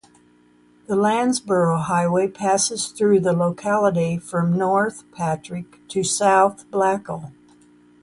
[0.87, 7.31] The Landsborough Highway passes through the locality from north (Patrick) to south (Blackall).